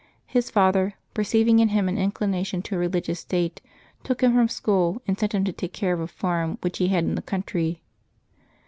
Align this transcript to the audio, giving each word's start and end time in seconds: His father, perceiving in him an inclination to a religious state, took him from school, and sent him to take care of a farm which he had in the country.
His 0.25 0.49
father, 0.49 0.95
perceiving 1.13 1.59
in 1.59 1.67
him 1.67 1.87
an 1.87 1.99
inclination 1.99 2.63
to 2.63 2.73
a 2.75 2.79
religious 2.79 3.19
state, 3.19 3.61
took 4.03 4.21
him 4.23 4.33
from 4.33 4.47
school, 4.47 4.99
and 5.07 5.15
sent 5.15 5.35
him 5.35 5.43
to 5.43 5.53
take 5.53 5.73
care 5.73 5.93
of 5.93 5.99
a 5.99 6.07
farm 6.07 6.57
which 6.61 6.79
he 6.79 6.87
had 6.87 7.03
in 7.03 7.13
the 7.13 7.21
country. 7.21 7.83